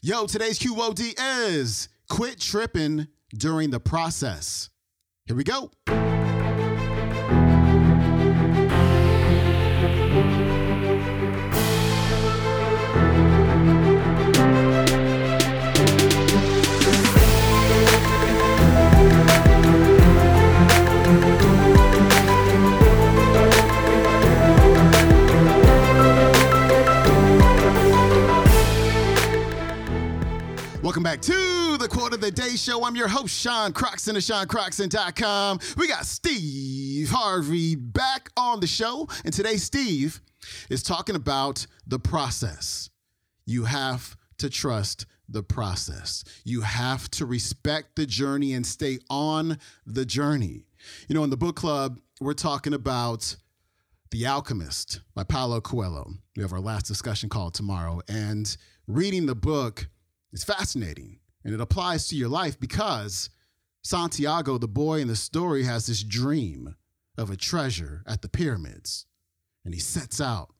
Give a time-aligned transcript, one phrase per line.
[0.00, 4.70] Yo, today's QOD is quit tripping during the process.
[5.26, 5.72] Here we go.
[31.08, 32.84] Back to the Quote of the Day Show.
[32.84, 35.58] I'm your host, Sean Croxton of SeanCroxton.com.
[35.78, 39.08] We got Steve Harvey back on the show.
[39.24, 40.20] And today, Steve
[40.68, 42.90] is talking about the process.
[43.46, 46.24] You have to trust the process.
[46.44, 50.66] You have to respect the journey and stay on the journey.
[51.08, 53.34] You know, in the book club, we're talking about
[54.10, 56.10] The Alchemist by Paulo Coelho.
[56.36, 58.02] We have our last discussion call tomorrow.
[58.10, 58.54] And
[58.86, 59.88] reading the book,
[60.32, 63.30] it's fascinating and it applies to your life because
[63.82, 66.74] Santiago, the boy in the story, has this dream
[67.16, 69.06] of a treasure at the pyramids.
[69.64, 70.54] And he sets out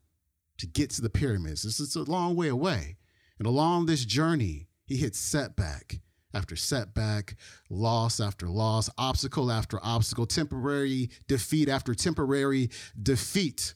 [0.58, 1.62] to get to the pyramids.
[1.62, 2.96] This is a long way away.
[3.38, 6.00] And along this journey, he hits setback
[6.34, 7.36] after setback,
[7.70, 13.74] loss after loss, obstacle after obstacle, temporary defeat after temporary defeat.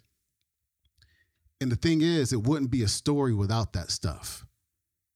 [1.60, 4.44] And the thing is, it wouldn't be a story without that stuff.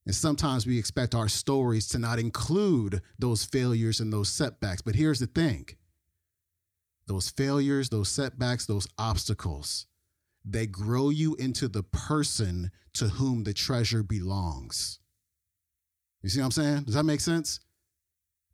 [0.06, 4.80] And sometimes we expect our stories to not include those failures and those setbacks.
[4.80, 5.66] But here's the thing
[7.08, 9.86] those failures, those setbacks, those obstacles,
[10.44, 15.00] they grow you into the person to whom the treasure belongs.
[16.22, 16.82] You see what I'm saying?
[16.84, 17.60] Does that make sense?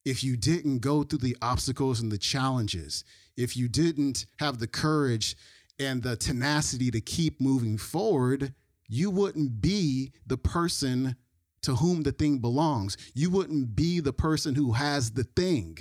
[0.05, 3.05] If you didn't go through the obstacles and the challenges,
[3.37, 5.37] if you didn't have the courage
[5.79, 8.53] and the tenacity to keep moving forward,
[8.89, 11.17] you wouldn't be the person
[11.63, 12.97] to whom the thing belongs.
[13.15, 15.79] You wouldn't be the person who has the thing.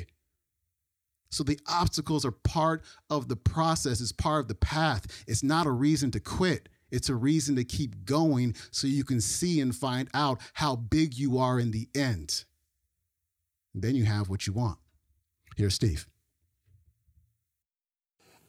[1.29, 5.23] So the obstacles are part of the process, it's part of the path.
[5.27, 6.69] It's not a reason to quit.
[6.91, 11.13] It's a reason to keep going so you can see and find out how big
[11.13, 12.43] you are in the end.
[13.73, 14.77] Then you have what you want.
[15.55, 16.05] Here's Steve.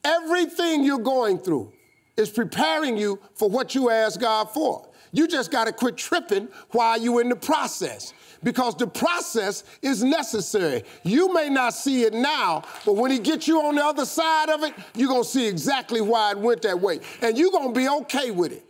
[0.04, 1.72] Everything you're going through
[2.16, 4.88] is preparing you for what you ask God for.
[5.12, 10.02] You just got to quit tripping while you're in the process because the process is
[10.02, 10.82] necessary.
[11.04, 14.48] You may not see it now, but when he gets you on the other side
[14.48, 17.00] of it, you're going to see exactly why it went that way.
[17.20, 18.64] And you're going to be okay with it.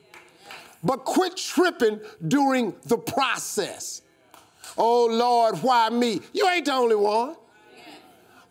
[0.85, 4.03] But quit tripping during the process.
[4.77, 6.21] Oh Lord, why me?
[6.33, 7.37] You ain't the only one.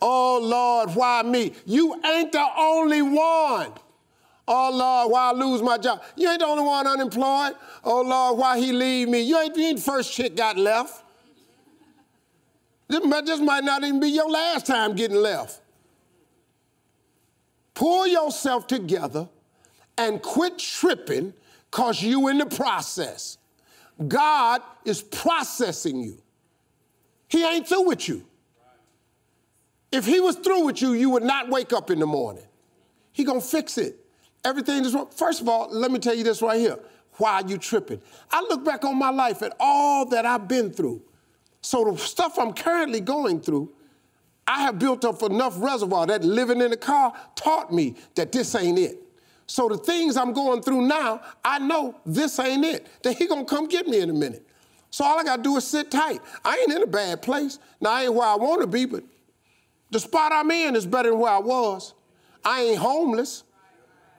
[0.01, 1.53] Oh Lord, why me?
[1.65, 3.73] You ain't the only one.
[4.53, 6.03] Oh Lord, why I lose my job?
[6.17, 7.53] You ain't the only one unemployed.
[7.85, 9.21] Oh Lord, why he leave me?
[9.21, 11.05] You ain't, you ain't the first chick got left.
[12.89, 15.61] This might, this might not even be your last time getting left.
[17.75, 19.29] Pull yourself together
[19.97, 21.33] and quit tripping
[21.69, 23.37] because you in the process.
[24.05, 26.21] God is processing you.
[27.29, 28.25] He ain't through with you.
[29.93, 32.43] If he was through with you, you would not wake up in the morning.
[33.13, 34.00] He gonna fix it.
[34.43, 35.09] Everything is wrong.
[35.15, 36.79] First of all, let me tell you this right here.
[37.17, 38.01] Why are you tripping?
[38.31, 41.01] I look back on my life at all that I've been through.
[41.61, 43.71] So the stuff I'm currently going through,
[44.47, 48.55] I have built up enough reservoir that living in a car taught me that this
[48.55, 48.97] ain't it.
[49.45, 52.87] So the things I'm going through now, I know this ain't it.
[53.03, 54.47] That he gonna come get me in a minute.
[54.89, 56.21] So all I gotta do is sit tight.
[56.43, 57.59] I ain't in a bad place.
[57.79, 59.03] Now I ain't where I wanna be, but
[59.91, 61.93] the spot I'm in is better than where I was.
[62.43, 63.43] I ain't homeless.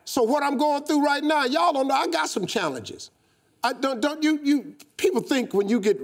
[0.04, 1.94] So what I'm going through right now, y'all don't know.
[1.94, 3.10] I got some challenges.
[3.62, 6.00] I don't, don't you, you people think when you get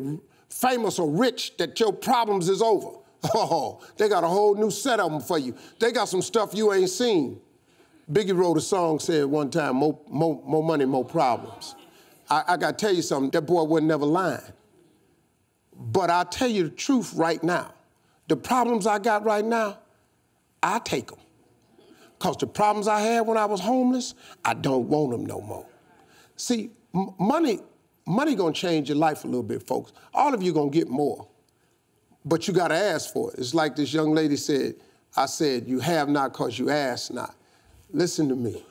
[0.49, 2.91] famous or rich that your problems is over.
[3.35, 5.57] Oh, they got a whole new set of them for you.
[5.81, 7.41] They got some stuff you ain't seen.
[8.11, 11.75] Biggie wrote a song said one time, more, more, more money, more problems.
[12.31, 14.41] I, I got to tell you something, that boy wasn't never lying.
[15.77, 17.75] But I'll tell you the truth right now.
[18.29, 19.79] The problems I got right now,
[20.63, 21.19] I take them.
[22.19, 25.67] Because the problems I had when I was homeless, I don't want them no more.
[26.37, 27.61] See, money,
[28.07, 29.93] money gonna change your life a little bit, folks.
[30.13, 31.29] All of you gonna get more.
[32.25, 33.39] But you gotta ask for it.
[33.39, 34.75] It's like this young lady said,
[35.17, 37.35] I said, you have not because you ask not.
[37.91, 38.65] Listen to me.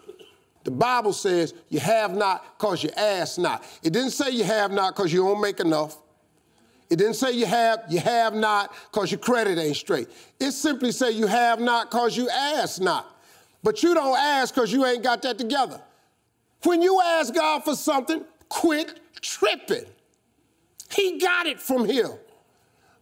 [0.63, 3.63] The Bible says you have not because you ask not.
[3.83, 5.97] It didn't say you have not because you don't make enough.
[6.89, 10.09] It didn't say you have, you have not because your credit ain't straight.
[10.39, 13.16] It simply say you have not because you ask not.
[13.63, 15.81] But you don't ask because you ain't got that together.
[16.63, 19.85] When you ask God for something, quit tripping.
[20.91, 22.11] He got it from him.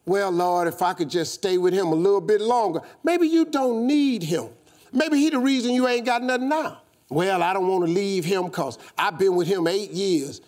[0.05, 3.45] Well, Lord, if I could just stay with him a little bit longer, maybe you
[3.45, 4.49] don't need him.
[4.91, 6.81] Maybe he the reason you ain't got nothing now.
[7.09, 10.41] Well, I don't want to leave him because I've been with him eight years.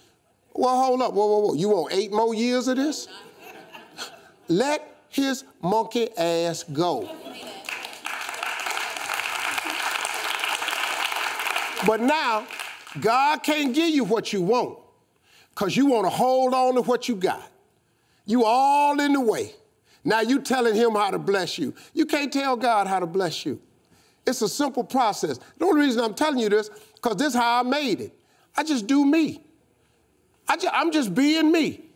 [0.54, 1.14] Well, hold up.
[1.14, 1.54] Whoa, whoa, whoa.
[1.54, 3.08] You want eight more years of this?
[4.48, 7.10] Let his monkey ass go.
[11.86, 12.48] But now,
[13.00, 14.80] God can't give you what you want
[15.50, 17.52] because you want to hold on to what you got.
[18.26, 19.54] You all in the way.
[20.04, 21.74] Now you telling him how to bless you.
[21.94, 23.60] You can't tell God how to bless you.
[24.26, 25.40] It's a simple process.
[25.58, 28.18] The only reason I'm telling you this, because this is how I made it.
[28.56, 29.42] I just do me.
[30.48, 31.87] I I'm just being me.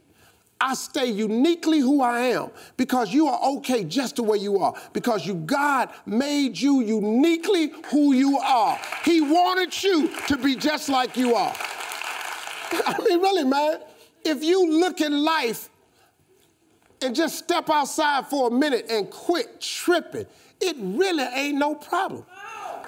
[0.64, 4.76] I stay uniquely who I am because you are okay just the way you are.
[4.94, 8.80] Because you God made you uniquely who you are.
[9.04, 11.54] He wanted you to be just like you are.
[12.86, 13.80] I mean, really, man,
[14.24, 15.68] if you look at life
[17.02, 20.28] and just step outside for a minute and quit tripping,
[20.62, 22.24] it really ain't no problem.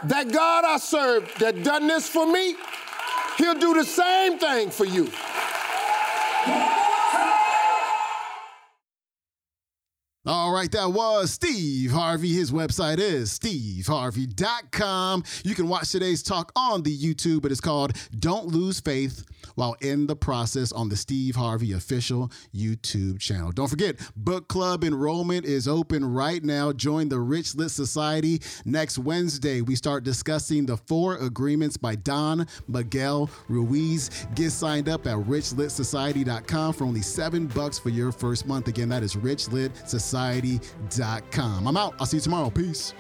[0.04, 2.56] That God I serve that done this for me,
[3.40, 5.10] he'll do the same thing for you.
[10.26, 12.32] All right, that was Steve Harvey.
[12.32, 15.24] His website is steveharvey.com.
[15.44, 19.26] You can watch today's talk on the YouTube, it's called Don't Lose Faith
[19.56, 23.52] while in the process on the Steve Harvey official YouTube channel.
[23.52, 26.72] Don't forget, book club enrollment is open right now.
[26.72, 29.62] Join the Rich Lit Society next Wednesday.
[29.62, 34.10] We start discussing the four agreements by Don Miguel Ruiz.
[34.36, 38.68] Get signed up at richlitsociety.com for only seven bucks for your first month.
[38.68, 39.16] Again, that is
[40.14, 41.68] richlitsociety.com.
[41.68, 41.96] I'm out.
[42.00, 42.50] I'll see you tomorrow.
[42.50, 42.94] Peace.